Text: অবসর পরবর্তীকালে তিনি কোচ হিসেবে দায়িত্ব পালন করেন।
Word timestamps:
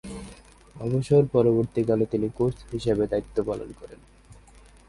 অবসর 0.75 1.23
পরবর্তীকালে 1.25 2.05
তিনি 2.05 2.27
কোচ 2.37 2.55
হিসেবে 2.71 3.03
দায়িত্ব 3.07 3.37
পালন 3.43 3.69
করেন। 3.79 3.99